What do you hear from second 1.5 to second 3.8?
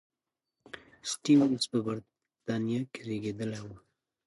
په بریتانیا کې زېږېدلی و.